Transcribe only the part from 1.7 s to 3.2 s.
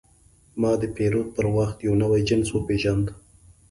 یو نوی جنس وپېژاند.